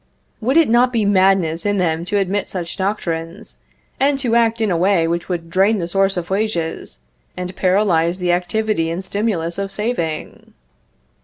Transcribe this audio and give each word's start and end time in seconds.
Would 0.39 0.57
it 0.57 0.67
not 0.67 0.91
be 0.91 1.05
madness 1.05 1.63
in 1.63 1.77
them 1.77 2.05
to 2.05 2.17
admit 2.17 2.49
such 2.49 2.75
doctrines, 2.75 3.59
and 3.99 4.17
to 4.17 4.35
act 4.35 4.59
in 4.59 4.71
a 4.71 4.75
way 4.75 5.07
which 5.07 5.29
would 5.29 5.47
drain 5.51 5.77
the 5.77 5.87
source 5.87 6.17
of 6.17 6.31
wages, 6.31 6.97
and 7.37 7.55
paralyze 7.55 8.17
the 8.17 8.31
activity 8.31 8.89
and 8.89 9.05
stimulus 9.05 9.59
of 9.59 9.71
saving? 9.71 10.55